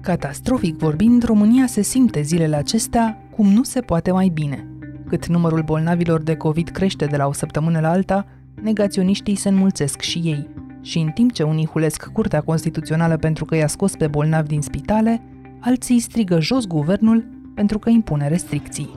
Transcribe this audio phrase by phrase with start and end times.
[0.00, 4.66] Catastrofic vorbind, România se simte zilele acestea cum nu se poate mai bine.
[5.08, 8.26] Cât numărul bolnavilor de COVID crește de la o săptămână la alta,
[8.62, 10.48] negaționiștii se înmulțesc și ei.
[10.82, 14.62] Și în timp ce unii hulesc Curtea Constituțională pentru că i-a scos pe bolnavi din
[14.62, 15.22] spitale,
[15.60, 18.90] alții strigă jos guvernul pentru că impune restricții.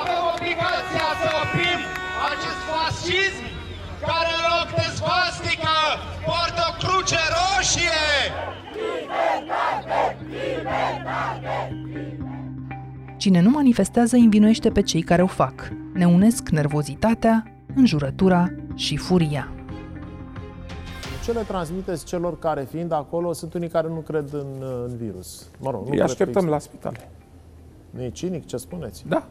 [0.00, 1.80] Avem obligația să oprim
[2.30, 3.44] acest fascism
[4.08, 5.74] care în loc de svastică
[6.80, 7.16] poartă o cruce
[7.56, 8.00] roșie!
[13.16, 15.72] Cine nu manifestează învinuiește pe cei care o fac.
[15.94, 17.44] Ne unesc nervozitatea,
[17.74, 19.52] înjurătura și furia.
[21.24, 24.46] Ce le transmiteți celor care, fiind acolo, sunt unii care nu cred în,
[24.88, 25.48] în virus?
[25.58, 26.50] Mă rog, nu Îi cred că așteptăm există.
[26.50, 27.10] la spitale.
[27.90, 29.04] Nu e cinic ce spuneți?
[29.08, 29.26] Da.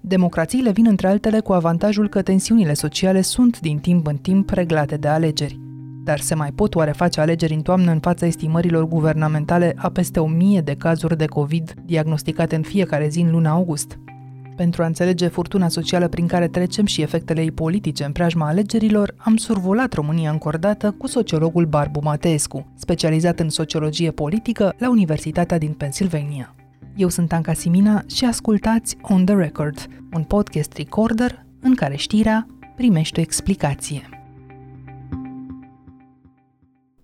[0.00, 4.96] Democrațiile vin între altele cu avantajul că tensiunile sociale sunt din timp în timp reglate
[4.96, 5.67] de alegeri.
[6.08, 10.20] Dar se mai pot oare face alegeri în toamnă în fața estimărilor guvernamentale a peste
[10.20, 13.98] o mie de cazuri de COVID diagnosticate în fiecare zi în luna august?
[14.56, 19.14] Pentru a înțelege furtuna socială prin care trecem și efectele ei politice în preajma alegerilor,
[19.16, 25.72] am survolat România încordată cu sociologul Barbu Mateescu, specializat în sociologie politică la Universitatea din
[25.72, 26.54] Pennsylvania.
[26.96, 32.46] Eu sunt Anca Simina și ascultați On The Record, un podcast recorder în care știrea
[32.76, 34.17] primește o explicație.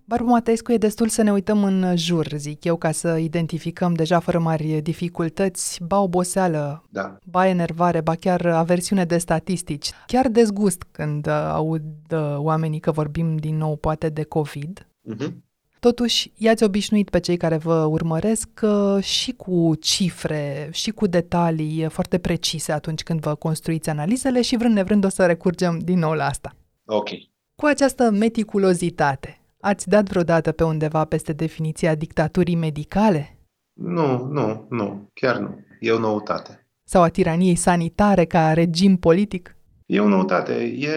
[0.07, 4.19] Barbu Mateescu, e destul să ne uităm în jur, zic eu, ca să identificăm deja
[4.19, 7.17] fără mari dificultăți, ba oboseală, Da.
[7.23, 9.91] ba enervare, ba chiar aversiune de statistici.
[10.07, 14.87] Chiar dezgust când uh, aud uh, oamenii că vorbim din nou poate de COVID.
[15.01, 15.43] Mhm.
[15.79, 21.85] Totuși, i-ați obișnuit pe cei care vă urmăresc uh, și cu cifre, și cu detalii
[21.89, 26.13] foarte precise atunci când vă construiți analizele și vrând nevrând o să recurgem din nou
[26.13, 26.55] la asta.
[26.85, 27.09] Ok.
[27.55, 33.39] Cu această meticulozitate, ați dat vreodată pe undeva peste definiția dictaturii medicale?
[33.73, 35.09] Nu, nu, nu.
[35.13, 35.59] Chiar nu.
[35.79, 36.67] E o noutate.
[36.83, 39.55] Sau a tiraniei sanitare ca regim politic?
[39.85, 40.53] E o noutate.
[40.77, 40.89] E,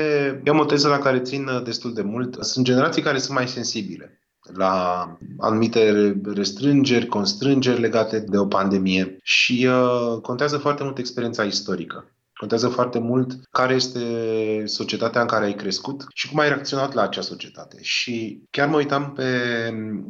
[0.45, 2.37] e o teză la care țin uh, destul de mult.
[2.41, 4.19] Sunt generații care sunt mai sensibile
[4.55, 5.06] la
[5.39, 12.12] anumite restrângeri, constrângeri legate de o pandemie și uh, contează foarte mult experiența istorică.
[12.38, 14.00] Contează foarte mult care este
[14.65, 17.78] societatea în care ai crescut și cum ai reacționat la acea societate.
[17.81, 19.25] Și chiar mă uitam pe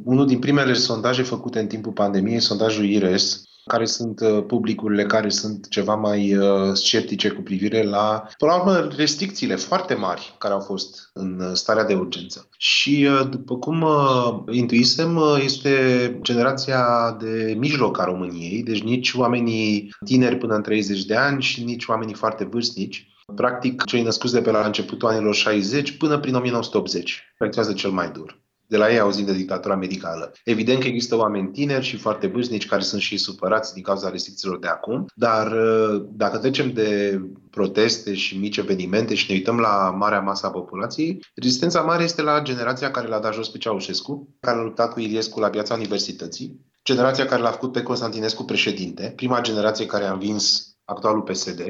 [0.04, 5.28] unul din primele sondaje făcute în timpul pandemiei, sondajul IRES, care sunt uh, publicurile care
[5.28, 10.54] sunt ceva mai uh, sceptice cu privire la, până la urmă, restricțiile foarte mari care
[10.54, 12.48] au fost în uh, starea de urgență.
[12.58, 19.12] Și, uh, după cum uh, intuisem, uh, este generația de mijloc a României, deci nici
[19.12, 23.06] oamenii tineri până în 30 de ani și nici oamenii foarte vârstnici.
[23.34, 28.10] Practic, cei născuți de pe la începutul anilor 60 până prin 1980 reacționează cel mai
[28.10, 30.32] dur de la ei auzim de dictatura medicală.
[30.44, 34.58] Evident că există oameni tineri și foarte vârstnici care sunt și supărați din cauza restricțiilor
[34.58, 37.20] de acum, dar uh, dacă trecem de
[37.50, 42.22] proteste și mici evenimente și ne uităm la marea masă a populației, rezistența mare este
[42.22, 45.74] la generația care l-a dat jos pe Ceaușescu, care a luptat cu Iliescu la piața
[45.74, 51.60] universității, generația care l-a făcut pe Constantinescu președinte, prima generație care a învins actualul PSD,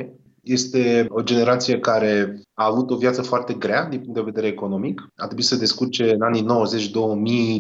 [0.49, 5.09] este o generație care a avut o viață foarte grea din punct de vedere economic.
[5.17, 6.47] A trebuit să descurce în anii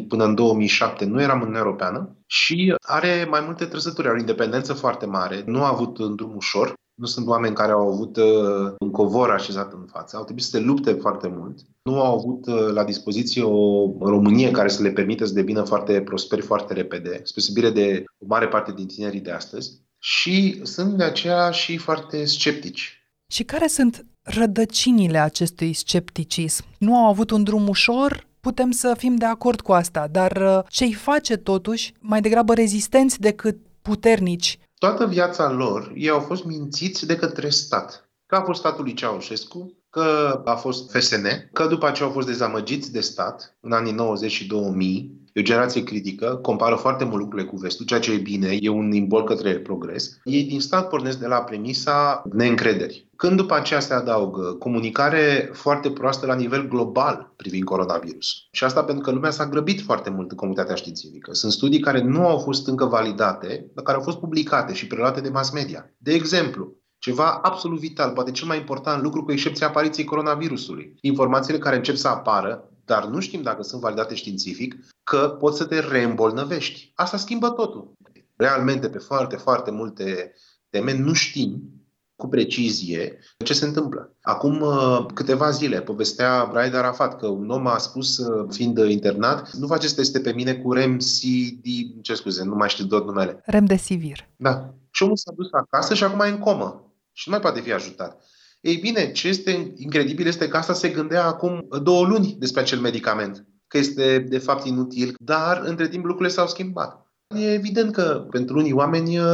[0.04, 1.04] 90-2000 până în 2007.
[1.04, 4.06] Nu eram în Europeană și are mai multe trăsături.
[4.06, 5.43] Are o independență foarte mare.
[5.47, 6.75] Nu a avut un drum ușor.
[6.94, 10.16] Nu sunt oameni care au avut uh, un covor așezat în față.
[10.16, 11.59] Au trebuit să se lupte foarte mult.
[11.82, 16.00] Nu au avut uh, la dispoziție o Românie care să le permită să devină foarte
[16.00, 21.05] prosperi foarte repede, spre de o mare parte din tinerii de astăzi și sunt de
[21.05, 23.03] aceea și foarte sceptici.
[23.33, 26.65] Și care sunt rădăcinile acestui scepticism?
[26.79, 28.27] Nu au avut un drum ușor?
[28.41, 33.21] Putem să fim de acord cu asta, dar ce îi face totuși mai degrabă rezistenți
[33.21, 34.59] decât puternici?
[34.79, 38.11] Toată viața lor, ei au fost mințiți de către stat.
[38.27, 42.27] Că a fost statul lui Ceaușescu, că a fost FSN, că după aceea au fost
[42.27, 47.19] dezamăgiți de stat în anii 90 și 2000, E o generație critică, compară foarte mult
[47.19, 50.21] lucrurile cu vestul, ceea ce e bine, e un imbol către progres.
[50.25, 53.09] Ei din stat pornesc de la premisa neîncrederii.
[53.17, 58.27] Când după aceea se adaugă comunicare foarte proastă la nivel global privind coronavirus.
[58.51, 61.33] Și asta pentru că lumea s-a grăbit foarte mult în comunitatea științifică.
[61.33, 65.21] Sunt studii care nu au fost încă validate, dar care au fost publicate și preluate
[65.21, 65.95] de mass media.
[65.99, 70.95] De exemplu, ceva absolut vital, poate cel mai important lucru cu excepția apariției coronavirusului.
[71.01, 75.65] Informațiile care încep să apară dar nu știm dacă sunt validate științific, că poți să
[75.65, 76.93] te reîmbolnăvești.
[76.95, 77.93] Asta schimbă totul.
[78.37, 80.33] Realmente, pe foarte, foarte multe
[80.71, 81.79] teme, nu știm
[82.17, 84.17] cu precizie ce se întâmplă.
[84.23, 89.53] Acum uh, câteva zile povestea Raed Arafat că un om a spus, uh, fiind internat,
[89.53, 91.65] nu faceți teste pe mine cu REMCD,
[92.03, 93.41] ce scuze, nu mai știu tot numele.
[93.45, 94.29] Remdesivir.
[94.37, 94.75] Da.
[94.91, 97.73] Și omul s-a dus acasă și acum e în comă și nu mai poate fi
[97.73, 98.23] ajutat.
[98.60, 102.78] Ei bine, ce este incredibil este că asta se gândea acum două luni despre acel
[102.78, 107.07] medicament, că este de fapt inutil, dar între timp lucrurile s-au schimbat.
[107.37, 109.25] E evident că pentru unii oameni uh,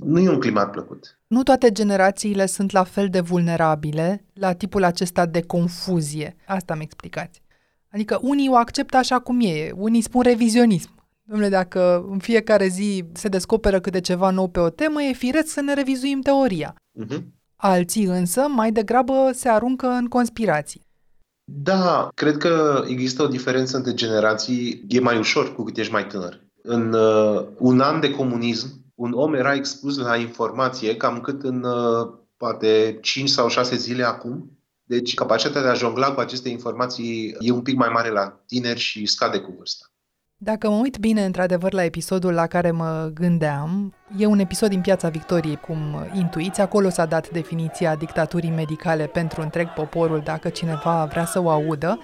[0.00, 1.18] nu e un climat plăcut.
[1.26, 6.36] Nu toate generațiile sunt la fel de vulnerabile la tipul acesta de confuzie.
[6.46, 7.42] Asta mi explicați.
[7.92, 10.90] Adică unii o acceptă așa cum e, unii spun revizionism.
[11.22, 15.48] Domnule, dacă în fiecare zi se descoperă câte ceva nou pe o temă, e firesc
[15.48, 16.74] să ne revizuim teoria.
[16.74, 17.22] Uh-huh.
[17.56, 20.84] Alții însă mai degrabă se aruncă în conspirații.
[21.44, 24.84] Da, cred că există o diferență între generații.
[24.88, 26.40] E mai ușor cu cât ești mai tânăr.
[26.62, 31.64] În uh, un an de comunism, un om era expus la informație cam cât în
[31.64, 34.50] uh, poate 5 sau 6 zile acum.
[34.84, 38.78] Deci capacitatea de a jongla cu aceste informații e un pic mai mare la tineri
[38.78, 39.86] și scade cu vârsta.
[40.38, 44.80] Dacă mă uit bine, într-adevăr, la episodul la care mă gândeam, e un episod din
[44.80, 45.78] Piața Victoriei, cum
[46.14, 51.50] intuiți, acolo s-a dat definiția dictaturii medicale pentru întreg poporul, dacă cineva vrea să o
[51.50, 52.00] audă.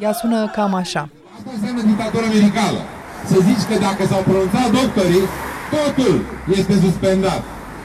[0.00, 1.08] Ea sună cam așa.
[1.36, 2.80] Asta înseamnă dictatura medicală.
[3.26, 5.24] Să zici că dacă s-au pronunțat doctorii,
[5.74, 6.14] totul
[6.58, 7.42] este suspendat.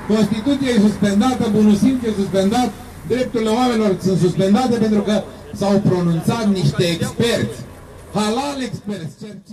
[0.07, 2.69] Constituția e suspendată, bunul simț e suspendat,
[3.07, 5.23] drepturile oamenilor sunt suspendate pentru că
[5.53, 7.66] s-au pronunțat niște experți Halal Express.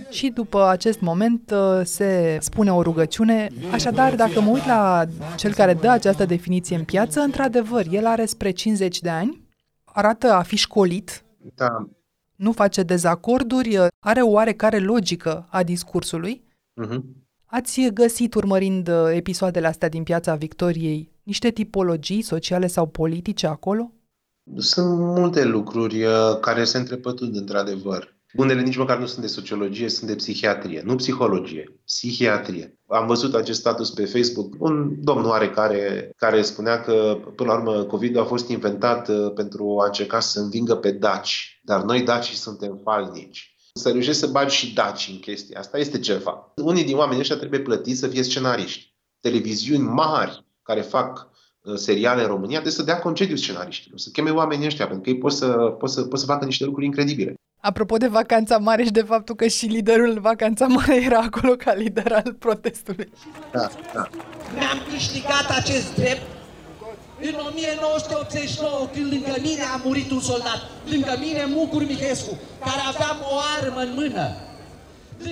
[0.09, 3.49] Și după acest moment uh, se spune o rugăciune.
[3.71, 8.25] Așadar, dacă mă uit la cel care dă această definiție în piață, într-adevăr, el are
[8.25, 9.41] spre 50 de ani,
[9.83, 11.23] arată a fi școlit,
[11.55, 11.87] da.
[12.35, 16.43] nu face dezacorduri, uh, are o oarecare logică a discursului.
[16.85, 16.99] Uh-huh.
[17.45, 23.91] Ați găsit, urmărind uh, episoadele astea din Piața Victoriei, niște tipologii sociale sau politice acolo?
[24.57, 26.05] Sunt multe lucruri
[26.41, 28.14] care se întrepătund într-adevăr.
[28.37, 32.79] Unele nici măcar nu sunt de sociologie, sunt de psihiatrie, nu psihologie, psihiatrie.
[32.87, 37.83] Am văzut acest status pe Facebook, un domn oarecare care spunea că, până la urmă,
[37.83, 42.31] COVID a fost inventat uh, pentru a încerca să învingă pe daci, dar noi daci
[42.31, 43.55] suntem falnici.
[43.73, 46.53] Să reușești să bagi și daci în chestia asta este ceva.
[46.55, 48.93] Unii din oamenii ăștia trebuie plătiți să fie scenariști.
[49.19, 51.29] Televiziuni mari care fac
[51.61, 55.09] uh, seriale în România, trebuie să dea concediu scenariștilor, să cheme oamenii ăștia, pentru că
[55.09, 55.47] ei pot să,
[55.79, 57.35] pot să, pot să facă niște lucruri incredibile.
[57.71, 61.73] Apropo de vacanța mare și de faptul că și liderul vacanța mare era acolo ca
[61.73, 63.09] lider al protestului.
[63.51, 64.09] Da, da.
[64.53, 66.21] Mi-am câștigat acest drept
[67.21, 70.59] în 1989, când lângă mine a murit un soldat,
[70.91, 74.25] lângă mine Mucur Mihescu, care aveam o armă în mână.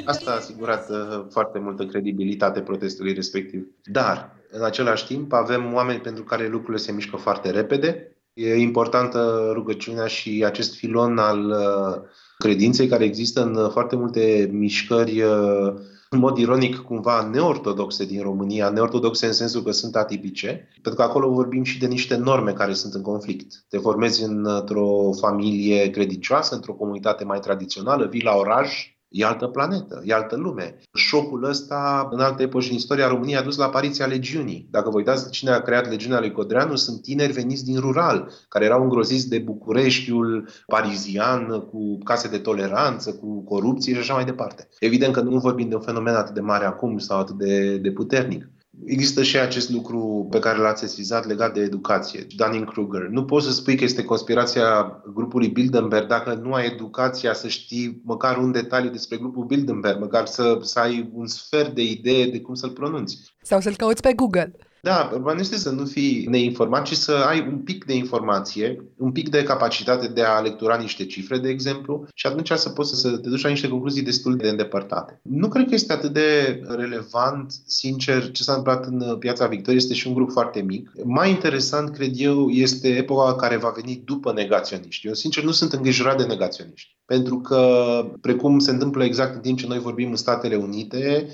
[0.05, 3.67] Asta a asigurat uh, foarte multă credibilitate protestului respectiv.
[3.83, 8.12] Dar, în același timp, avem oameni pentru care lucrurile se mișcă foarte repede.
[8.33, 12.01] E importantă rugăciunea și acest filon al uh,
[12.37, 15.73] credinței care există în foarte multe mișcări uh,
[16.09, 21.01] în mod ironic, cumva neortodoxe din România, neortodoxe în sensul că sunt atipice, pentru că
[21.01, 23.65] acolo vorbim și de niște norme care sunt în conflict.
[23.69, 30.01] Te formezi într-o familie credincioasă, într-o comunitate mai tradițională, vii la oraș, E altă planetă,
[30.05, 30.79] e altă lume.
[30.93, 34.67] Șocul ăsta, în alte epoși în istoria României, a dus la apariția legiunii.
[34.71, 38.65] Dacă vă uitați cine a creat legiunea lui Codreanu, sunt tineri veniți din rural, care
[38.65, 44.67] erau îngroziți de Bucureștiul parizian, cu case de toleranță, cu corupție și așa mai departe.
[44.79, 47.91] Evident că nu vorbim de un fenomen atât de mare acum sau atât de, de
[47.91, 48.49] puternic.
[48.85, 53.01] Există și acest lucru pe care l-ați sesizat legat de educație, Dunning-Kruger.
[53.01, 58.01] Nu poți să spui că este conspirația grupului Bilderberg dacă nu ai educația să știi
[58.03, 62.41] măcar un detaliu despre grupul Bilderberg, măcar să, să ai un sfert de idee de
[62.41, 63.35] cum să-l pronunți.
[63.41, 64.53] Sau să-l cauți pe Google.
[64.85, 69.11] Da, urban este să nu fii neinformat, ci să ai un pic de informație, un
[69.11, 73.17] pic de capacitate de a lectura niște cifre, de exemplu, și atunci să poți să
[73.17, 75.19] te duci la niște concluzii destul de îndepărtate.
[75.21, 79.81] Nu cred că este atât de relevant, sincer, ce s-a întâmplat în piața Victoriei.
[79.81, 80.91] Este și un grup foarte mic.
[81.03, 85.07] Mai interesant, cred eu, este epoca care va veni după negaționiști.
[85.07, 86.95] Eu, sincer, nu sunt îngrijorat de negaționiști.
[87.05, 87.85] Pentru că,
[88.21, 91.27] precum se întâmplă exact în timp ce noi vorbim în Statele Unite,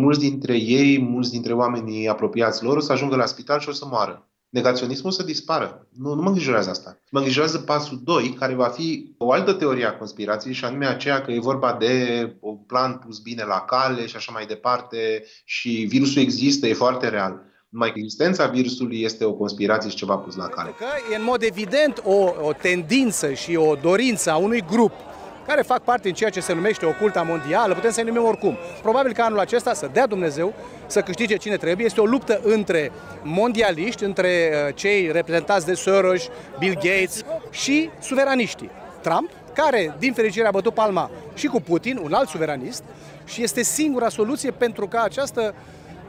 [0.00, 3.72] mulți dintre ei, mulți dintre oamenii apropiați lor o să ajungă la spital și o
[3.72, 4.26] să moară.
[4.48, 5.86] Negaționismul o să dispară.
[5.92, 6.98] Nu, nu mă îngrijorează asta.
[7.10, 11.22] Mă îngrijorează pasul 2, care va fi o altă teorie a conspirației, și anume aceea
[11.22, 15.86] că e vorba de un plan pus bine la cale și așa mai departe și
[15.88, 17.42] virusul există, e foarte real.
[17.68, 20.74] Numai că existența virusului este o conspirație și ceva pus la cale.
[20.78, 24.92] Că e în mod evident o, o tendință și o dorință a unui grup
[25.46, 28.56] care fac parte din ceea ce se numește oculta mondială, putem să-i numim oricum.
[28.82, 30.54] Probabil că anul acesta, să dea Dumnezeu,
[30.86, 36.28] să câștige cine trebuie, este o luptă între mondialiști, între uh, cei reprezentați de Soros,
[36.58, 38.70] Bill Gates și suveraniștii.
[39.00, 42.82] Trump, care, din fericire, a bătut palma și cu Putin, un alt suveranist,
[43.24, 45.54] și este singura soluție pentru ca această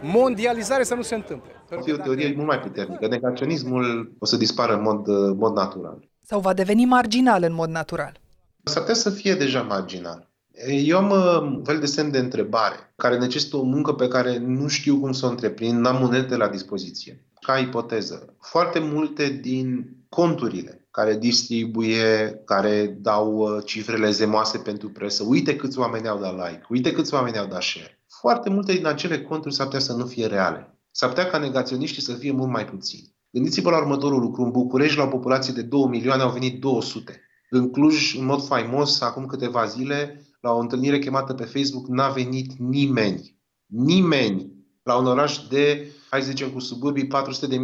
[0.01, 1.51] mondializare să nu se întâmple.
[1.69, 3.07] Va fi o teorie mult mai puternică.
[3.07, 6.09] Negaționismul o să dispară în mod, mod natural.
[6.21, 8.21] Sau va deveni marginal în mod natural.
[8.63, 10.31] S-ar putea să fie deja marginal.
[10.67, 14.37] Eu am uh, un fel de semn de întrebare care necesită o muncă pe care
[14.37, 17.25] nu știu cum să o întreprind, n-am monede la dispoziție.
[17.41, 25.23] Ca ipoteză, foarte multe din conturile care distribuie, care dau uh, cifrele zemoase pentru presă,
[25.27, 28.01] uite câți oameni au dat like, uite câți oameni au dat share.
[28.07, 30.77] Foarte multe din acele conturi s-ar putea să nu fie reale.
[30.91, 33.15] S-ar putea ca negaționiștii să fie mult mai puțini.
[33.29, 34.41] Gândiți-vă la următorul lucru.
[34.41, 37.21] În București, la o populație de 2 milioane, au venit 200.
[37.55, 42.09] În Cluj, în mod faimos, acum câteva zile, la o întâlnire chemată pe Facebook, n-a
[42.09, 43.37] venit nimeni.
[43.65, 44.51] Nimeni.
[44.83, 47.07] La un oraș de, hai să zicem, cu suburbii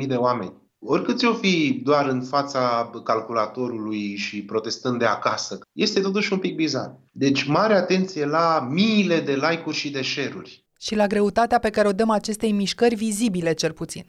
[0.01, 0.53] 400.000 de oameni.
[0.79, 6.55] Oricât o fi doar în fața calculatorului și protestând de acasă, este totuși un pic
[6.55, 6.99] bizar.
[7.11, 10.65] Deci mare atenție la miile de like-uri și de share-uri.
[10.79, 14.05] Și la greutatea pe care o dăm acestei mișcări vizibile, cel puțin.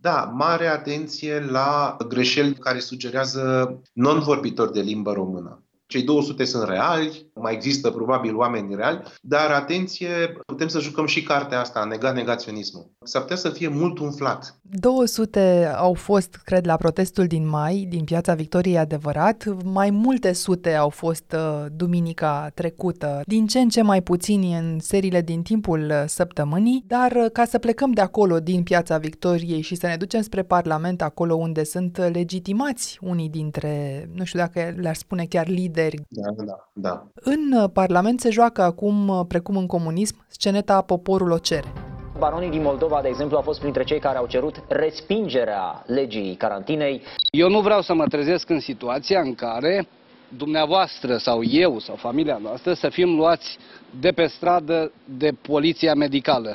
[0.00, 5.67] Da, mare atenție la greșeli care sugerează non-vorbitori de limbă română.
[5.88, 10.08] Cei 200 sunt reali, mai există probabil oameni reali, dar atenție,
[10.46, 12.90] putem să jucăm și cartea asta, nega negaționismul.
[13.04, 14.58] S-ar putea să fie mult umflat.
[14.62, 19.44] 200 au fost, cred, la protestul din mai, din Piața Victoriei adevărat.
[19.64, 24.78] Mai multe sute au fost uh, duminica trecută, din ce în ce mai puțini în
[24.80, 29.60] seriile din timpul uh, săptămânii, dar uh, ca să plecăm de acolo, din Piața Victoriei
[29.60, 34.74] și să ne ducem spre Parlament, acolo unde sunt legitimați unii dintre, nu știu dacă
[34.76, 36.06] le-ar spune chiar lideri, lideri.
[36.08, 37.06] Da, da, da.
[37.14, 41.72] În uh, Parlament se joacă acum, uh, precum în comunism, sceneta Poporul o cere.
[42.18, 47.02] Baronii din Moldova, de exemplu, au fost printre cei care au cerut respingerea legii carantinei.
[47.30, 49.88] Eu nu vreau să mă trezesc în situația în care
[50.36, 53.58] dumneavoastră sau eu sau familia noastră să fim luați
[54.00, 56.54] de pe stradă de poliția medicală.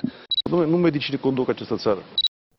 [0.50, 2.00] Dom'le, nu medicii conduc această țară.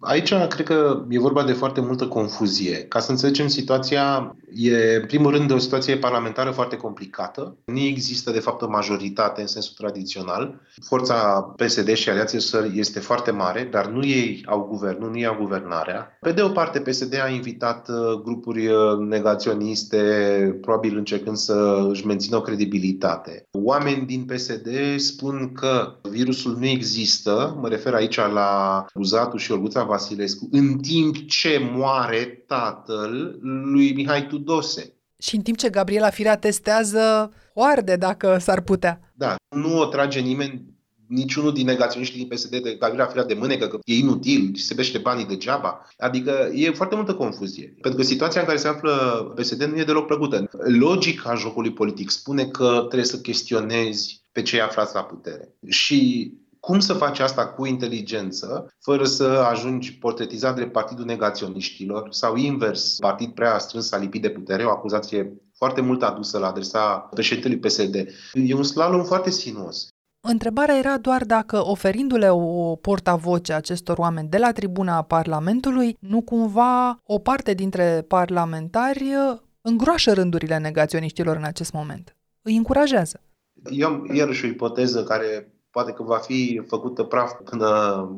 [0.05, 2.77] Aici cred că e vorba de foarte multă confuzie.
[2.77, 7.57] Ca să înțelegem situația, e în primul rând o situație parlamentară foarte complicată.
[7.65, 10.61] Nu există de fapt o majoritate în sensul tradițional.
[10.87, 15.27] Forța PSD și aliații sări este foarte mare, dar nu ei au guvernul, nu ei
[15.27, 16.19] au guvernarea.
[16.21, 19.99] Pe de o parte, PSD a invitat uh, grupuri uh, negaționiste,
[20.61, 23.47] probabil încercând să își mențină o credibilitate.
[23.51, 29.85] Oameni din PSD spun că virusul nu există, mă refer aici la Buzatu și Olguța
[29.95, 34.95] Vasilescu, în timp ce moare tatăl lui Mihai Tudose.
[35.19, 39.13] Și în timp ce Gabriela Firea testează oarde dacă s-ar putea.
[39.15, 40.75] Da, nu o trage nimeni
[41.09, 44.99] niciunul din negaționiștii din PSD de Gabriela Firea de mânecă, că e inutil, se bește
[44.99, 45.87] banii degeaba.
[45.99, 47.75] Adică e foarte multă confuzie.
[47.81, 48.93] Pentru că situația în care se află
[49.37, 50.49] PSD nu e deloc plăcută.
[50.79, 55.55] Logica jocului politic spune că trebuie să chestionezi pe cei aflați la putere.
[55.69, 56.33] Și
[56.64, 62.97] cum să faci asta cu inteligență, fără să ajungi portretizat de partidul negaționiștilor sau invers,
[62.97, 67.59] partid prea strâns a lipit de putere, o acuzație foarte mult adusă la adresa președintelui
[67.59, 67.94] PSD.
[68.33, 69.88] E un slalom foarte sinuos.
[70.21, 76.99] Întrebarea era doar dacă, oferindu-le o portavoce acestor oameni de la tribuna Parlamentului, nu cumva
[77.06, 79.04] o parte dintre parlamentari
[79.61, 82.16] îngroașă rândurile negaționiștilor în acest moment.
[82.42, 83.21] Îi încurajează.
[83.71, 87.69] Eu am iarăși o ipoteză care poate că va fi făcută praf până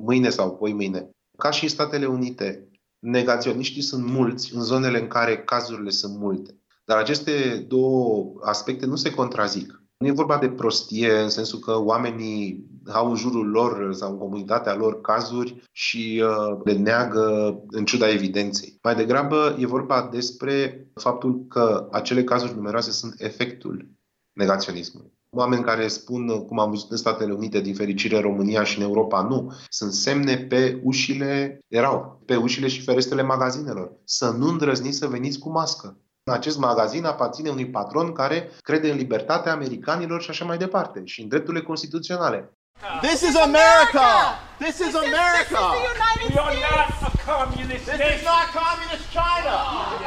[0.04, 1.10] mâine sau poi mâine.
[1.38, 6.60] Ca și în Statele Unite, negaționiștii sunt mulți în zonele în care cazurile sunt multe.
[6.84, 9.82] Dar aceste două aspecte nu se contrazic.
[9.98, 14.18] Nu e vorba de prostie în sensul că oamenii au în jurul lor sau în
[14.18, 18.78] comunitatea lor cazuri și uh, le neagă în ciuda evidenței.
[18.82, 23.88] Mai degrabă e vorba despre faptul că acele cazuri numeroase sunt efectul
[24.32, 28.84] negaționismului oameni care spun, cum am văzut în Statele Unite, din fericire România și în
[28.84, 33.92] Europa nu, sunt semne pe ușile, erau, pe ușile și ferestrele magazinelor.
[34.04, 36.00] Să nu îndrăzniți să veniți cu mască.
[36.32, 41.20] Acest magazin aparține unui patron care crede în libertatea americanilor și așa mai departe, și
[41.20, 42.56] în drepturile constituționale.
[43.02, 44.38] This is America!
[44.58, 45.16] This is America!
[45.36, 49.56] This is the United we are not a communist This is not communist China!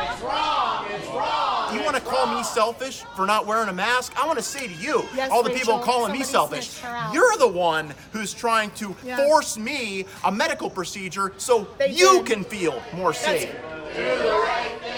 [0.04, 0.78] It's wrong!
[0.96, 1.74] It's wrong!
[1.74, 4.14] You want to call me selfish for not wearing a mask?
[4.22, 6.82] I want to say to you, yes, all the Rachel, people calling me selfish,
[7.14, 9.18] you're the one who's trying to yeah.
[9.28, 12.26] force me a medical procedure so they you did.
[12.32, 13.50] can feel more safe.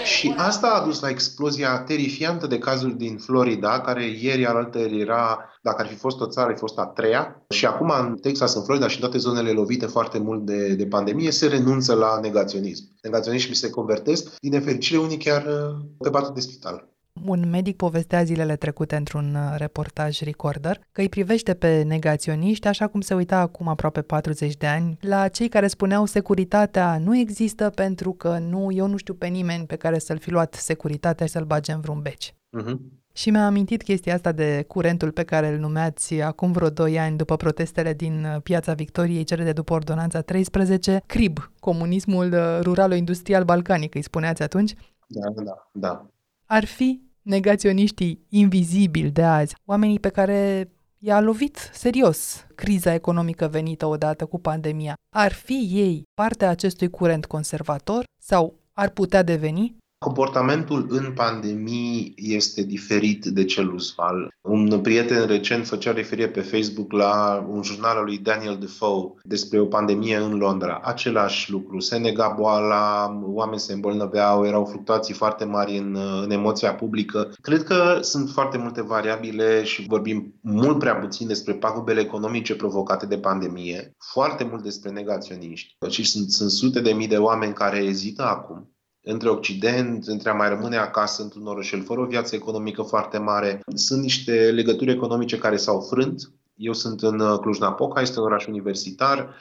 [0.04, 5.38] Și asta a dus la explozia terifiantă de cazuri din Florida, care ieri alaltări era,
[5.62, 7.44] dacă ar fi fost o țară, ar fi fost a treia.
[7.48, 10.86] Și acum în Texas, în Florida și în toate zonele lovite foarte mult de, de
[10.86, 12.84] pandemie, se renunță la negaționism.
[13.02, 16.91] Negaționismii se convertesc, din nefericire, unii chiar uh, pe patul de spital.
[17.26, 22.86] Un medic povestea zilele trecute într-un uh, reportaj recorder că îi privește pe negaționiști așa
[22.86, 27.70] cum se uita acum aproape 40 de ani la cei care spuneau securitatea nu există
[27.70, 31.32] pentru că nu, eu nu știu pe nimeni pe care să-l fi luat securitatea și
[31.32, 32.32] să-l bage în vreun beci.
[32.32, 32.76] Uh-huh.
[33.14, 37.16] Și mi-a amintit chestia asta de curentul pe care îl numeați acum vreo 2 ani
[37.16, 43.44] după protestele din uh, Piața Victoriei, cele de după Ordonanța 13, CRIB, comunismul uh, rural-industrial
[43.44, 44.74] balcanic, îi spuneați atunci.
[45.06, 46.11] Da, da, da
[46.52, 53.86] ar fi negaționiștii invizibili de azi, oamenii pe care i-a lovit serios criza economică venită
[53.86, 54.94] odată cu pandemia.
[55.16, 59.76] Ar fi ei partea acestui curent conservator sau ar putea deveni?
[60.02, 64.34] Comportamentul în pandemii este diferit de cel usual.
[64.40, 69.60] Un prieten recent făcea referire pe Facebook la un jurnal al lui Daniel Defoe despre
[69.60, 70.80] o pandemie în Londra.
[70.84, 71.80] Același lucru.
[71.80, 77.32] Se nega boala, oameni se îmbolnăveau, erau fluctuații foarte mari în, în emoția publică.
[77.40, 83.06] Cred că sunt foarte multe variabile și vorbim mult prea puțin despre pagubele economice provocate
[83.06, 85.76] de pandemie, foarte mult despre negaționiști.
[85.88, 88.71] Și sunt, sunt sute de mii de oameni care ezită acum
[89.04, 93.60] între Occident, între a mai rămâne acasă într-un orășel fără o viață economică foarte mare.
[93.74, 96.32] Sunt niște legături economice care s-au frânt.
[96.54, 99.34] Eu sunt în uh, Cluj-Napoca, este un oraș universitar.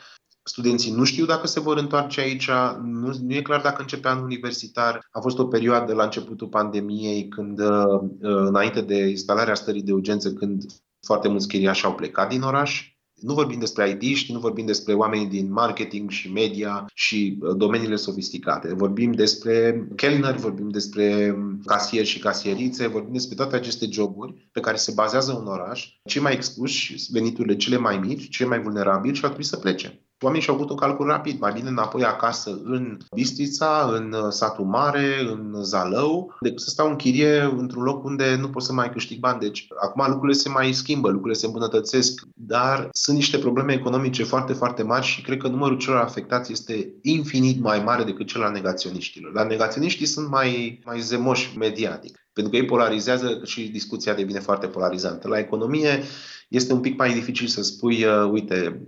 [0.44, 2.50] Studenții nu știu dacă se vor întoarce aici,
[2.84, 5.08] nu, nu e clar dacă începe anul universitar.
[5.12, 9.94] A fost o perioadă la începutul pandemiei, când, uh, uh, înainte de instalarea stării de
[9.94, 10.64] urgență, când
[11.06, 12.92] foarte mulți chiriași au plecat din oraș
[13.22, 17.96] nu vorbim despre it nu vorbim despre oamenii din marketing și media și uh, domeniile
[17.96, 18.74] sofisticate.
[18.74, 21.36] Vorbim despre kellner, vorbim despre
[21.66, 26.22] casieri și casierițe, vorbim despre toate aceste joburi pe care se bazează un oraș, cei
[26.22, 30.06] mai expuși, veniturile cele mai mici, cei mai vulnerabili și ar trebui să plece.
[30.24, 34.66] Oamenii și-au făcut un calcul rapid, mai bine înapoi acasă în Bistrița, în uh, satul
[34.66, 38.90] mare, în Zalău, decât să stau în chirie într-un loc unde nu pot să mai
[38.90, 39.40] câștig bani.
[39.40, 44.54] Deci acum lucrurile se mai schimbă, lucrurile se îmbunătățesc, dar sunt niște probleme economice foarte,
[44.54, 48.52] foarte mari și cred că numărul celor afectați este infinit mai mare decât cel al
[48.52, 49.32] negaționiștilor.
[49.32, 54.68] Dar negaționiștii sunt mai, mai zemoși mediatic, pentru că ei polarizează și discuția devine foarte
[54.68, 55.28] polarizantă.
[55.28, 56.04] La economie
[56.52, 58.82] este un pic mai dificil să spui, uh, uite,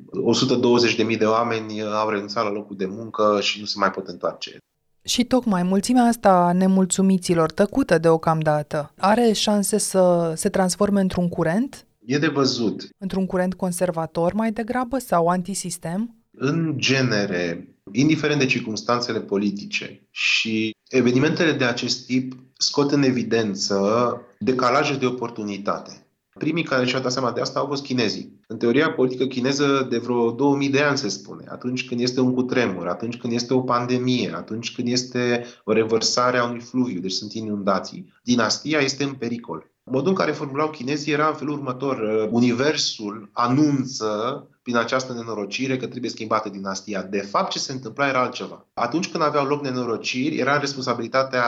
[1.12, 4.08] 120.000 de oameni uh, au renunțat la locul de muncă și nu se mai pot
[4.08, 4.58] întoarce.
[5.04, 11.86] Și tocmai mulțimea asta nemulțumiților, tăcută deocamdată, are șanse să se transforme într-un curent?
[12.06, 12.88] E de văzut.
[12.98, 16.16] Într-un curent conservator mai degrabă sau antisistem?
[16.32, 24.96] În genere, indiferent de circunstanțele politice și evenimentele de acest tip scot în evidență decalaje
[24.96, 26.03] de oportunitate.
[26.34, 28.40] Primii care și-au dat seama de asta au fost chinezii.
[28.48, 32.34] În teoria politică chineză de vreo 2000 de ani se spune, atunci când este un
[32.34, 37.12] cutremur, atunci când este o pandemie, atunci când este o revărsare a unui fluviu, deci
[37.12, 39.73] sunt inundații, dinastia este în pericol.
[39.86, 41.98] Modul în care formulau chinezii era în felul următor.
[41.98, 47.04] Uh, universul anunță prin această nenorocire că trebuie schimbată dinastia.
[47.04, 48.68] De fapt, ce se întâmpla era altceva.
[48.74, 51.44] Atunci când aveau loc nenorociri, era responsabilitatea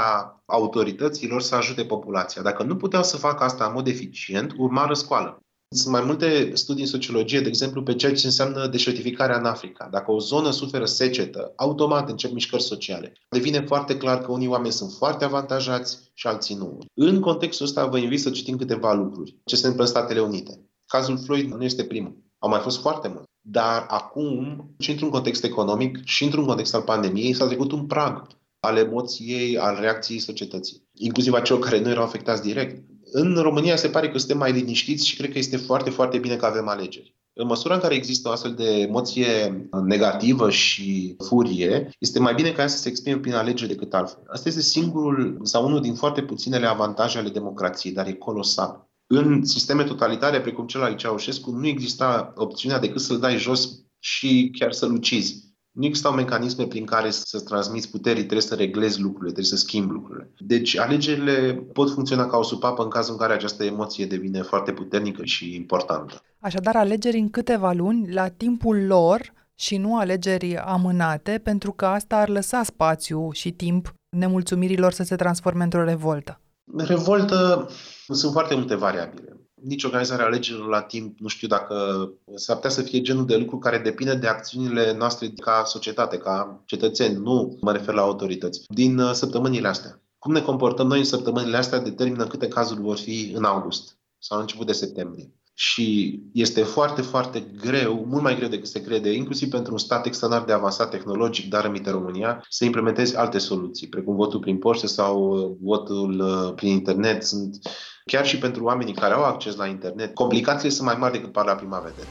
[0.45, 2.41] autorităților să ajute populația.
[2.41, 5.44] Dacă nu puteau să facă asta în mod eficient, urma răscoală.
[5.75, 9.87] Sunt mai multe studii în sociologie, de exemplu, pe ceea ce înseamnă deșertificarea în Africa.
[9.91, 13.13] Dacă o zonă suferă secetă, automat încep mișcări sociale.
[13.29, 16.79] Devine foarte clar că unii oameni sunt foarte avantajați și alții nu.
[16.93, 19.37] În contextul ăsta vă invit să citim câteva lucruri.
[19.45, 20.69] Ce se întâmplă în Statele Unite.
[20.85, 22.23] Cazul Floyd nu este primul.
[22.39, 23.29] Au mai fost foarte mulți.
[23.47, 28.27] Dar acum, și într-un context economic, și într-un context al pandemiei, s-a trecut un prag
[28.59, 32.83] al emoției, al reacției societății, inclusiv a celor care nu erau afectați direct.
[33.17, 36.35] În România se pare că suntem mai liniștiți și cred că este foarte, foarte bine
[36.35, 37.15] că avem alegeri.
[37.33, 42.51] În măsura în care există o astfel de emoție negativă și furie, este mai bine
[42.51, 44.23] ca ea să se exprime prin alegeri decât altfel.
[44.27, 48.89] Asta este singurul sau unul din foarte puținele avantaje ale democrației, dar e colosal.
[49.07, 54.51] În sisteme totalitare, precum cel al Ceaușescu, nu exista opțiunea decât să-l dai jos și
[54.59, 55.54] chiar să-l ucizi.
[55.75, 59.91] Nu existau mecanisme prin care să transmiți puterii, trebuie să reglezi lucrurile, trebuie să schimbi
[59.91, 60.31] lucrurile.
[60.37, 64.71] Deci alegerile pot funcționa ca o supapă în cazul în care această emoție devine foarte
[64.71, 66.21] puternică și importantă.
[66.39, 72.15] Așadar, alegeri în câteva luni, la timpul lor și nu alegeri amânate, pentru că asta
[72.15, 76.41] ar lăsa spațiu și timp nemulțumirilor să se transforme într-o revoltă.
[76.77, 77.69] Revoltă
[78.07, 79.34] sunt foarte multe variabile.
[79.61, 83.57] Nici organizarea alegerilor la timp, nu știu dacă s-ar putea să fie genul de lucru
[83.57, 88.97] care depinde de acțiunile noastre ca societate, ca cetățeni, nu mă refer la autorități, din
[88.97, 90.01] uh, săptămânile astea.
[90.19, 94.37] Cum ne comportăm noi în săptămânile astea determină câte cazuri vor fi în august sau
[94.37, 95.33] în început de septembrie.
[95.57, 100.05] Și este foarte, foarte greu, mult mai greu decât se crede, inclusiv pentru un stat
[100.05, 104.87] extraordinar de avansat tehnologic, dar aminte România, să implementezi alte soluții, precum votul prin poștă
[104.87, 107.23] sau uh, votul uh, prin internet.
[107.23, 107.57] Sunt
[108.05, 111.45] chiar și pentru oamenii care au acces la internet, complicațiile sunt mai mari decât par
[111.45, 112.07] la prima vedere.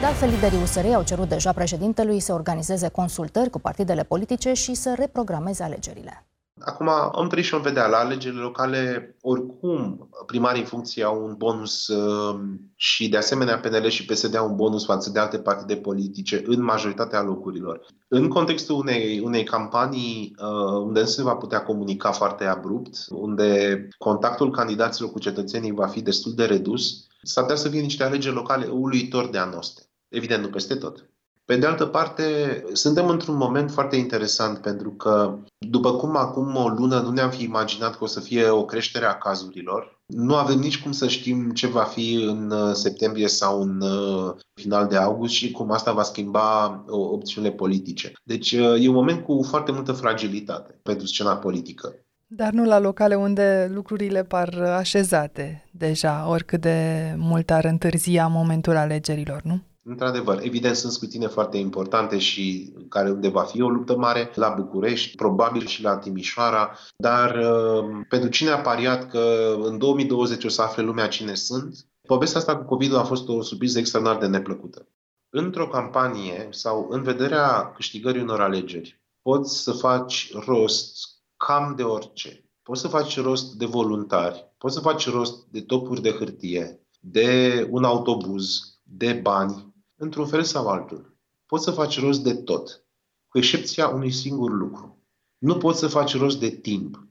[0.00, 4.74] De altfel, liderii USR au cerut deja președintelui să organizeze consultări cu partidele politice și
[4.74, 6.24] să reprogrameze alegerile.
[6.60, 7.86] Acum am trăit și vom vedea.
[7.86, 12.40] La alegerile locale, oricum, primarii în funcție au un bonus uh,
[12.74, 16.62] și, de asemenea, PNL și PSD au un bonus față de alte partide politice în
[16.62, 17.86] majoritatea locurilor.
[18.08, 23.88] În contextul unei, unei campanii uh, unde nu se va putea comunica foarte abrupt, unde
[23.98, 28.34] contactul candidaților cu cetățenii va fi destul de redus, s-ar putea să fie niște alegeri
[28.34, 29.82] locale uluitor de anoste.
[30.08, 31.10] Evident, nu peste tot.
[31.50, 32.24] Pe de altă parte,
[32.72, 37.42] suntem într-un moment foarte interesant pentru că, după cum acum o lună nu ne-am fi
[37.42, 41.50] imaginat că o să fie o creștere a cazurilor, nu avem nici cum să știm
[41.50, 45.92] ce va fi în uh, septembrie sau în uh, final de august și cum asta
[45.92, 48.12] va schimba uh, opțiunile politice.
[48.24, 51.94] Deci e un moment cu foarte multă fragilitate pentru scena politică.
[52.26, 58.76] Dar nu la locale unde lucrurile par așezate deja, oricât de mult ar întârzia momentul
[58.76, 59.60] alegerilor, nu?
[59.90, 64.48] Într-adevăr, evident sunt scrutine foarte importante și care unde va fi o luptă mare, la
[64.48, 70.48] București, probabil și la Timișoara, dar uh, pentru cine a pariat că în 2020 o
[70.48, 74.26] să afle lumea cine sunt, povestea asta cu covid a fost o surpriză extraordinar de
[74.26, 74.88] neplăcută.
[75.30, 82.44] Într-o campanie sau în vederea câștigării unor alegeri, poți să faci rost cam de orice.
[82.62, 87.66] Poți să faci rost de voluntari, poți să faci rost de topuri de hârtie, de
[87.70, 89.69] un autobuz, de bani,
[90.00, 91.16] într-un fel sau altul.
[91.46, 92.84] Poți să faci rost de tot,
[93.28, 94.98] cu excepția unui singur lucru.
[95.38, 97.08] Nu poți să faci rost de timp.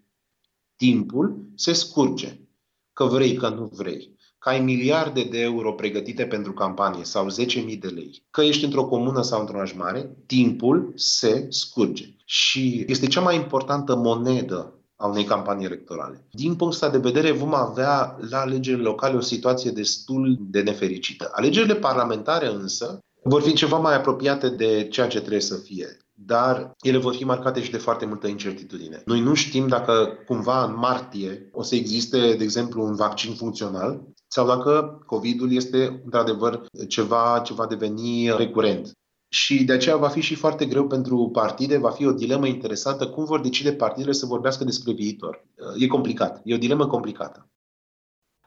[0.76, 2.40] Timpul se scurge,
[2.94, 4.18] că vrei, că nu vrei.
[4.38, 8.86] Că ai miliarde de euro pregătite pentru campanie sau 10.000 de lei, că ești într-o
[8.86, 12.16] comună sau într-un oraș mare, timpul se scurge.
[12.26, 16.26] Și este cea mai importantă monedă a unei campanii electorale.
[16.32, 21.30] Din punctul ăsta de vedere, vom avea la alegerile locale o situație destul de nefericită.
[21.32, 26.76] Alegerile parlamentare însă vor fi ceva mai apropiate de ceea ce trebuie să fie dar
[26.82, 29.02] ele vor fi marcate și de foarte multă incertitudine.
[29.06, 34.02] Noi nu știm dacă cumva în martie o să existe, de exemplu, un vaccin funcțional
[34.28, 38.92] sau dacă COVID-ul este într-adevăr ceva ce va deveni recurent.
[39.30, 43.10] Și de aceea va fi și foarte greu pentru partide, va fi o dilemă interesantă
[43.10, 45.46] cum vor decide partidele să vorbească despre viitor.
[45.78, 47.50] E complicat, e o dilemă complicată.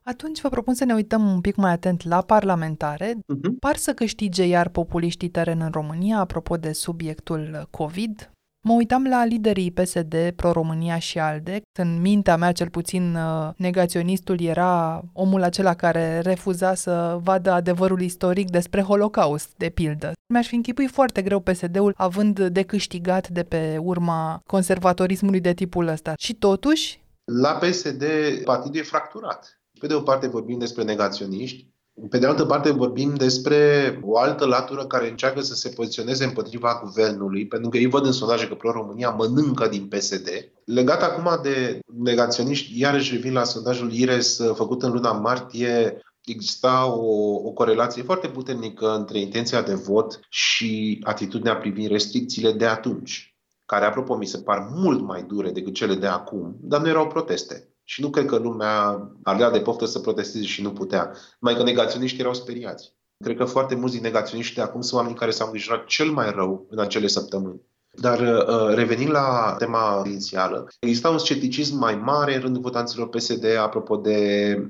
[0.04, 3.12] Atunci vă propun să ne uităm un pic mai atent la parlamentare.
[3.12, 3.58] Uh-huh.
[3.58, 8.32] Par să câștige iar populiștii teren în România, apropo de subiectul COVID.
[8.64, 11.62] Mă uitam la liderii PSD, Pro-România și ALDE.
[11.78, 18.00] În mintea mea, cel puțin, uh, negaționistul era omul acela care refuza să vadă adevărul
[18.00, 20.12] istoric despre Holocaust, de pildă.
[20.32, 25.86] Mi-aș fi închipui foarte greu PSD-ul având de câștigat de pe urma conservatorismului de tipul
[25.86, 26.12] ăsta.
[26.18, 27.00] Și totuși...
[27.24, 28.04] La PSD,
[28.44, 29.60] partidul e fracturat.
[29.80, 31.71] Pe de o parte vorbim despre negaționiști,
[32.08, 36.80] pe de altă parte, vorbim despre o altă latură care încearcă să se poziționeze împotriva
[36.84, 40.28] guvernului, pentru că ei văd în sondaje că Pro-România mănâncă din PSD.
[40.64, 46.92] Legat acum de negaționiști, iarăși revin la sondajul IRES uh, făcut în luna martie, exista
[46.92, 53.36] o, o corelație foarte puternică între intenția de vot și atitudinea privind restricțiile de atunci,
[53.66, 57.06] care, apropo, mi se par mult mai dure decât cele de acum, dar nu erau
[57.06, 57.71] proteste.
[57.84, 61.12] Și nu cred că lumea avea de poftă să protesteze și nu putea.
[61.40, 62.92] Mai că negaționiștii erau speriați.
[63.24, 66.30] Cred că foarte mulți din negaționiști de acum sunt oameni care s-au îngrijorat cel mai
[66.30, 67.60] rău în acele săptămâni.
[68.00, 73.44] Dar uh, revenind la tema inițială, exista un scepticism mai mare în rândul votanților PSD
[73.62, 74.18] apropo de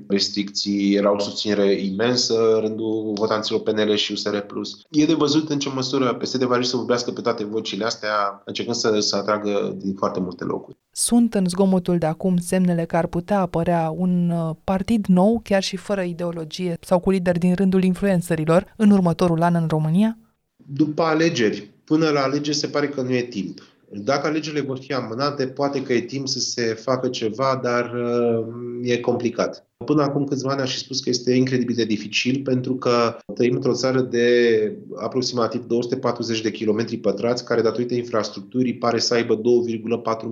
[0.07, 4.35] restricții, era o susținere imensă în rândul votanților PNL și USR+.
[4.89, 8.77] E de văzut în ce măsură PSD va să vorbească pe toate vocile astea, încercând
[8.77, 10.77] să, să atragă din foarte multe locuri.
[10.91, 15.63] Sunt în zgomotul de acum semnele că ar putea apărea un uh, partid nou, chiar
[15.63, 20.17] și fără ideologie sau cu lideri din rândul influențărilor, în următorul an în România?
[20.55, 23.61] După alegeri, până la alegeri se pare că nu e timp.
[23.95, 28.45] Dacă alegerile vor fi amânate, poate că e timp să se facă ceva, dar uh,
[28.81, 29.67] e complicat.
[29.85, 33.55] Până acum câțiva ani aș fi spus că este incredibil de dificil pentru că trăim
[33.55, 39.41] într-o țară de aproximativ 240 de kilometri pătrați, care datorită infrastructurii pare să aibă 2,4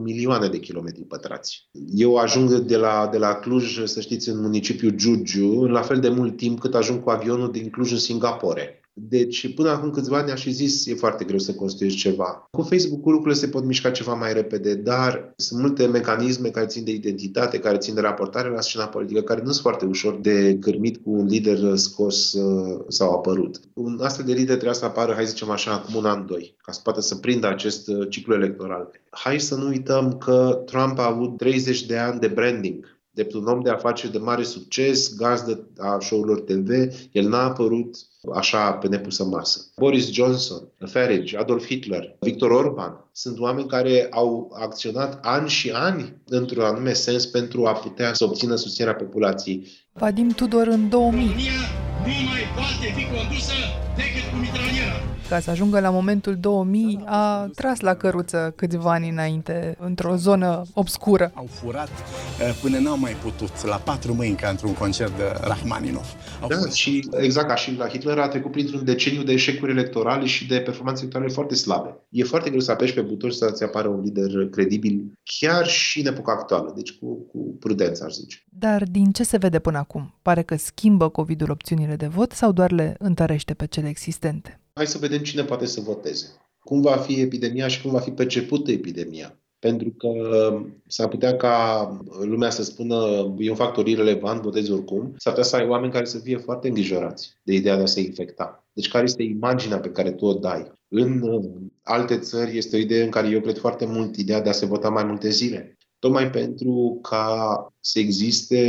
[0.04, 1.70] milioane de kilometri pătrați.
[1.96, 6.00] Eu ajung de la, de la Cluj, să știți, în municipiul Giurgiu, în la fel
[6.00, 8.81] de mult timp cât ajung cu avionul din Cluj în Singapore.
[9.10, 12.48] Deci, până acum câțiva ani aș fi zis, e foarte greu să construiești ceva.
[12.52, 16.84] Cu Facebook-ul lucrurile se pot mișca ceva mai repede, dar sunt multe mecanisme care țin
[16.84, 20.54] de identitate, care țin de raportare la scena politică, care nu sunt foarte ușor de
[20.54, 23.60] gârmit cu un lider scos uh, sau apărut.
[23.74, 26.72] Un astfel de lider trebuie să apară, hai zicem așa, acum un an, doi, ca
[26.72, 28.92] să poată să prindă acest uh, ciclu electoral.
[29.10, 33.46] Hai să nu uităm că Trump a avut 30 de ani de branding drept un
[33.46, 36.70] om de afaceri de mare succes, gazdă a show-urilor TV,
[37.12, 37.96] el n-a apărut
[38.36, 39.72] așa pe nepusă masă.
[39.76, 46.22] Boris Johnson, Farage, Adolf Hitler, Victor Orban sunt oameni care au acționat ani și ani
[46.26, 49.68] într-un anume sens pentru a putea să obțină susținerea populației.
[49.94, 51.26] Vadim Tudor în 2000.
[51.26, 51.32] Nu
[52.04, 53.54] mai poate fi condusă
[53.96, 59.10] decât cu mitraliera ca să ajungă la momentul 2000, a tras la căruță câțiva ani
[59.10, 61.32] înainte, într-o zonă obscură.
[61.34, 61.90] Au furat
[62.40, 66.16] eh, până n-au mai putut, la patru mâini, ca într-un concert de Rahmaninov.
[66.42, 66.74] Au da, furat...
[66.74, 70.60] și exact ca și la Hitler a trecut printr-un deceniu de eșecuri electorale și de
[70.60, 71.98] performanțe electorale foarte slabe.
[72.10, 76.06] E foarte greu să apeși pe buton să-ți apară un lider credibil, chiar și în
[76.06, 78.44] epoca actuală, deci cu, cu prudență, aș zice.
[78.50, 80.14] Dar din ce se vede până acum?
[80.22, 84.61] Pare că schimbă COVID-ul opțiunile de vot sau doar le întărește pe cele existente?
[84.74, 86.26] Hai să vedem cine poate să voteze.
[86.60, 89.36] Cum va fi epidemia și cum va fi percepută epidemia.
[89.60, 90.10] Pentru că
[90.88, 91.88] s-ar putea ca
[92.22, 92.96] lumea să spună
[93.38, 95.14] e un factor irrelevant, votezi oricum.
[95.18, 98.02] S-ar putea să ai oameni care să fie foarte îngrijorați de ideea de a se
[98.02, 98.66] infecta.
[98.74, 100.72] Deci care este imaginea pe care tu o dai?
[100.88, 101.24] În
[101.82, 104.66] alte țări este o idee în care eu cred foarte mult ideea de a se
[104.66, 107.26] vota mai multe zile tocmai pentru ca
[107.80, 108.62] să existe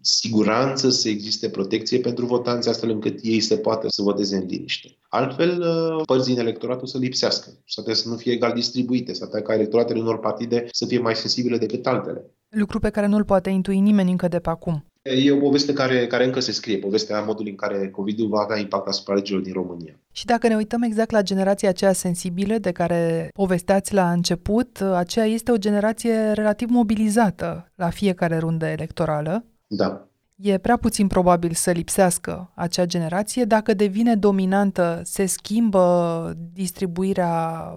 [0.00, 4.96] siguranță, să existe protecție pentru votanți, astfel încât ei să poată să voteze în liniște.
[5.08, 7.50] Altfel, uh, părți din electorat o să lipsească.
[7.66, 11.58] S-ar să nu fie egal distribuite, s-ar ca electoratele unor partide să fie mai sensibile
[11.58, 12.24] decât altele.
[12.48, 14.84] Lucru pe care nu-l poate intui nimeni încă de pe acum.
[15.16, 18.58] E o poveste care, care încă se scrie, povestea modului în care COVID-ul va avea
[18.58, 20.00] impact asupra legilor din România.
[20.12, 25.24] Și dacă ne uităm exact la generația aceea sensibilă de care povesteați la început, aceea
[25.24, 29.44] este o generație relativ mobilizată la fiecare rundă electorală.
[29.66, 30.08] Da.
[30.42, 33.44] E prea puțin probabil să lipsească acea generație.
[33.44, 37.30] Dacă devine dominantă, se schimbă distribuirea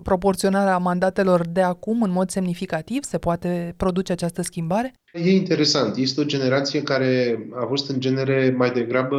[0.03, 3.03] proporțională a mandatelor de acum în mod semnificativ?
[3.03, 4.93] Se poate produce această schimbare?
[5.13, 5.95] E interesant.
[5.95, 9.17] Este o generație care a fost în genere mai degrabă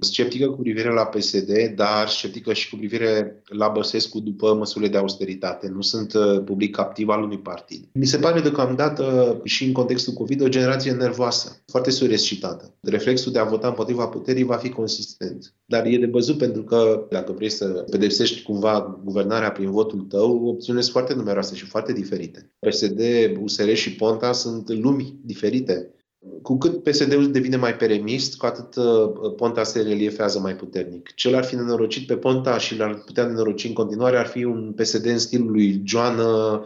[0.00, 4.98] sceptică cu privire la PSD, dar sceptică și cu privire la Băsescu după măsurile de
[4.98, 5.68] austeritate.
[5.74, 7.84] Nu sunt uh, public activ al unui partid.
[7.92, 12.74] Mi se pare deocamdată și în contextul COVID o generație nervoasă, foarte surescitată.
[12.80, 15.54] Reflexul de a vota împotriva puterii va fi consistent.
[15.64, 20.46] Dar e de văzut pentru că dacă vrei să pedepsești cumva guvernarea prin votul tău,
[20.46, 22.50] opțiunile sunt foarte numeroase și foarte diferite.
[22.58, 23.00] PSD,
[23.40, 25.92] USR și Ponta sunt lumi diferite.
[26.42, 31.14] Cu cât PSD-ul devine mai peremist, cu atât uh, Ponta se reliefează mai puternic.
[31.14, 34.72] Cel ar fi nenorocit pe Ponta și l-ar putea nenoroci în continuare ar fi un
[34.76, 36.62] PSD în stilul lui Joană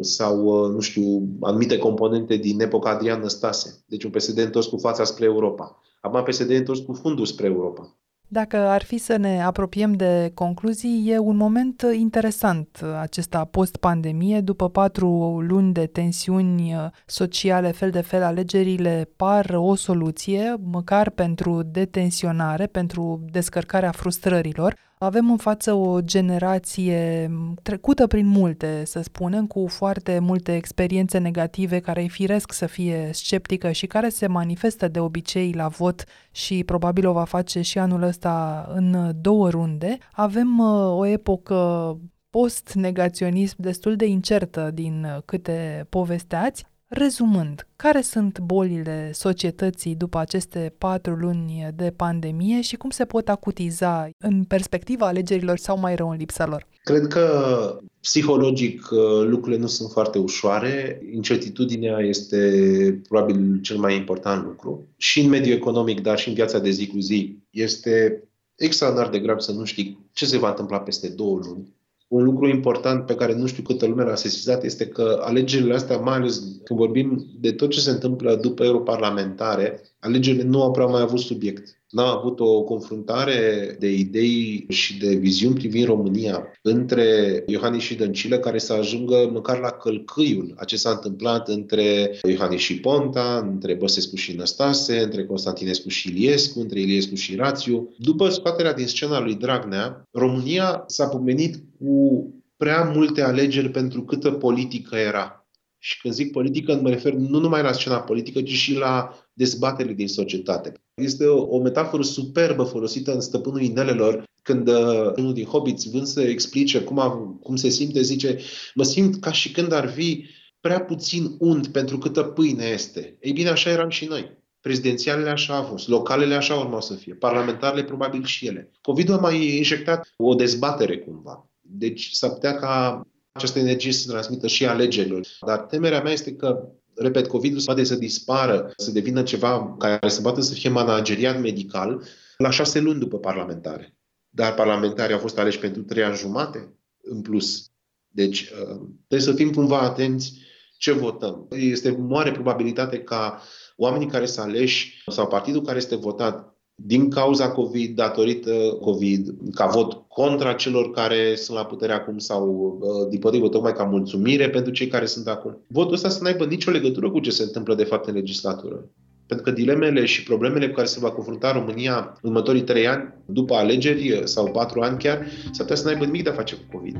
[0.00, 3.84] sau, uh, nu știu, anumite componente din epoca Adrian Năstase.
[3.86, 5.80] Deci un PSD întors cu fața spre Europa.
[6.00, 7.96] Acum PSD întors cu fundul spre Europa.
[8.28, 14.40] Dacă ar fi să ne apropiem de concluzii, e un moment interesant acesta post-pandemie.
[14.40, 16.74] După patru luni de tensiuni
[17.06, 24.76] sociale fel de fel, alegerile par o soluție, măcar pentru detensionare, pentru descărcarea frustrărilor.
[25.04, 27.30] Avem în față o generație
[27.62, 33.10] trecută prin multe, să spunem, cu foarte multe experiențe negative, care îi firesc să fie
[33.12, 37.78] sceptică și care se manifestă de obicei la vot și probabil o va face și
[37.78, 39.98] anul ăsta în două runde.
[40.12, 41.98] Avem uh, o epocă
[42.30, 46.64] post-negaționism destul de incertă din câte povesteați.
[46.96, 53.28] Rezumând, care sunt bolile societății după aceste patru luni de pandemie și cum se pot
[53.28, 56.66] acutiza în perspectiva alegerilor sau mai rău în lipsa lor?
[56.82, 61.02] Cred că psihologic uh, lucrurile nu sunt foarte ușoare.
[61.12, 64.86] Incertitudinea este probabil cel mai important lucru.
[64.96, 68.22] Și în mediul economic, dar și în viața de zi cu zi, este
[68.54, 71.74] extraordinar de grav să nu știi ce se va întâmpla peste două luni
[72.08, 75.96] un lucru important pe care nu știu câtă lume l-a sesizat este că alegerile astea,
[75.96, 80.86] mai ales când vorbim de tot ce se întâmplă după europarlamentare, alegerile nu au prea
[80.86, 81.82] mai avut subiect.
[81.94, 88.38] N-a avut o confruntare de idei și de viziuni privind România între Iohannis și Dăncilă
[88.38, 93.74] care să ajungă măcar la călcâiul a ce s-a întâmplat între Iohannis și Ponta, între
[93.74, 97.94] Băsescu și Năstase, între Constantinescu și Iliescu, între Iliescu și Rațiu.
[97.98, 104.30] După scoaterea din scena lui Dragnea, România s-a pomenit cu prea multe alegeri pentru câtă
[104.30, 105.46] politică era.
[105.78, 109.94] Și când zic politică, mă refer nu numai la scena politică, ci și la dezbaterile
[109.94, 110.83] din societate.
[110.94, 116.06] Este o, o metaforă superbă folosită în Stăpânul Inelelor, când uh, unul din hobbits vând
[116.06, 117.10] să explice cum, a,
[117.42, 118.38] cum se simte, zice,
[118.74, 120.26] mă simt ca și când ar fi
[120.60, 123.16] prea puțin unt pentru câtă pâine este.
[123.20, 124.42] Ei bine, așa eram și noi.
[124.60, 128.70] Prezidențialele așa au fost, localele așa urmau să fie, parlamentarele probabil și ele.
[128.80, 131.50] COVID-ul a mai injectat o dezbatere cumva.
[131.60, 135.26] Deci s-ar putea ca această energie să se transmită și alegerilor.
[135.46, 140.20] Dar temerea mea este că repet, COVID-ul poate să dispară, să devină ceva care să
[140.20, 142.04] poată să fie manageriat medical
[142.36, 143.96] la șase luni după parlamentare.
[144.28, 147.70] Dar parlamentarii au fost aleși pentru trei ani jumate în plus.
[148.08, 150.32] Deci uh, trebuie să fim cumva atenți
[150.76, 151.46] ce votăm.
[151.50, 153.42] Este mare probabilitate ca
[153.76, 159.66] oamenii care sunt aleși sau partidul care este votat din cauza COVID, datorită COVID, ca
[159.66, 164.50] vot contra celor care sunt la putere acum sau uh, din potrivă tocmai ca mulțumire
[164.50, 165.58] pentru cei care sunt acum.
[165.66, 168.90] Votul ăsta să n-aibă nicio legătură cu ce se întâmplă de fapt în legislatură.
[169.26, 173.14] Pentru că dilemele și problemele cu care se va confrunta România în următorii trei ani,
[173.26, 176.76] după alegeri sau patru ani chiar, s-ar putea să n-aibă nimic de a face cu
[176.76, 176.96] COVID.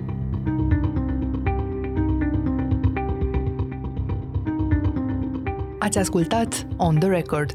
[5.79, 7.55] Ați ascultat On The Record,